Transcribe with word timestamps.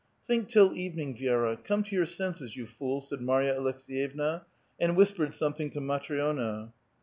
"Think 0.25 0.47
till 0.47 0.73
evening, 0.73 1.15
Viera. 1.15 1.55
Come 1.63 1.83
to 1.83 1.95
your 1.95 2.07
senses, 2.07 2.55
you 2.55 2.65
fool!" 2.65 3.01
said 3.01 3.21
Marya 3.21 3.53
Alekseyevna, 3.55 4.45
and 4.79 4.97
whispered 4.97 5.35
something 5.35 5.69
to 5.69 5.79
Matri6na. 5.79 6.71